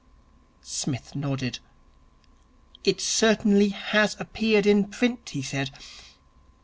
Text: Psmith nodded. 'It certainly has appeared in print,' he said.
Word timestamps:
Psmith 0.63 1.15
nodded. 1.15 1.59
'It 2.83 2.99
certainly 2.99 3.69
has 3.69 4.15
appeared 4.19 4.65
in 4.65 4.85
print,' 4.85 5.29
he 5.29 5.43
said. 5.43 5.69